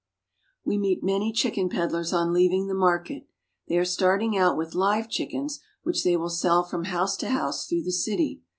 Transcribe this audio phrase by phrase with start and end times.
[0.65, 3.27] We meet many chicken peddlers on leaving the market.
[3.67, 7.67] They are starting out with live chickens, which they will sell from house to house
[7.67, 8.41] through the city.